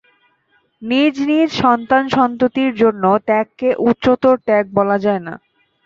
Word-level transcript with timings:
নিজ 0.81 1.13
নিজ 1.29 1.49
সন্তান-সন্ততির 1.61 2.71
জন্য 2.81 3.03
ত্যাগকে 3.27 3.69
উচ্চতর 3.87 4.35
ত্যাগ 4.47 4.65
বলা 4.77 4.97
যায় 5.05 5.21
না। 5.27 5.33